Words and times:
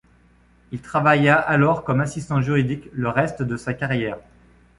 Il 0.71 0.81
travailla 0.81 1.35
alors 1.35 1.83
comme 1.83 2.01
assistant 2.01 2.41
juridique 2.41 2.89
le 2.91 3.07
reste 3.09 3.43
de 3.43 3.55
sa 3.55 3.75
carrière. 3.75 4.17